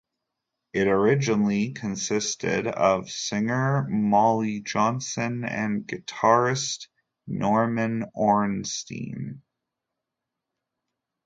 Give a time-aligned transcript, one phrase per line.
[0.73, 6.87] It originally consisted of singer Molly Johnson and guitarist
[7.27, 9.41] Norman Orenstein.